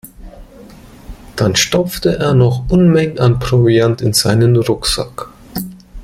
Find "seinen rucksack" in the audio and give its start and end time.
4.13-5.29